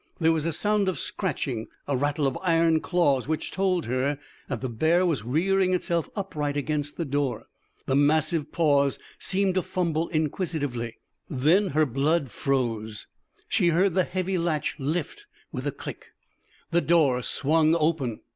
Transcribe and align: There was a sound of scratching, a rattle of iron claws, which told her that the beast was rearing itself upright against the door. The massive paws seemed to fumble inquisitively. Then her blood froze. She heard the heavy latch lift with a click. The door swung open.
There 0.19 0.31
was 0.31 0.45
a 0.45 0.51
sound 0.51 0.89
of 0.89 0.97
scratching, 0.97 1.67
a 1.87 1.95
rattle 1.95 2.25
of 2.25 2.35
iron 2.41 2.79
claws, 2.79 3.27
which 3.27 3.51
told 3.51 3.85
her 3.85 4.17
that 4.49 4.61
the 4.61 4.67
beast 4.67 5.05
was 5.05 5.21
rearing 5.23 5.75
itself 5.75 6.09
upright 6.15 6.57
against 6.57 6.97
the 6.97 7.05
door. 7.05 7.45
The 7.85 7.95
massive 7.95 8.51
paws 8.51 8.97
seemed 9.19 9.53
to 9.53 9.61
fumble 9.61 10.09
inquisitively. 10.09 10.97
Then 11.29 11.67
her 11.67 11.85
blood 11.85 12.31
froze. 12.31 13.05
She 13.47 13.67
heard 13.67 13.93
the 13.93 14.03
heavy 14.03 14.39
latch 14.39 14.75
lift 14.79 15.27
with 15.51 15.67
a 15.67 15.71
click. 15.71 16.07
The 16.71 16.81
door 16.81 17.21
swung 17.21 17.75
open. 17.75 18.21